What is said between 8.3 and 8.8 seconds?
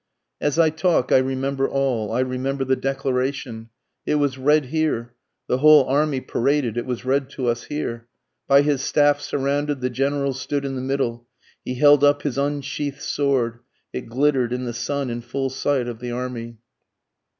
By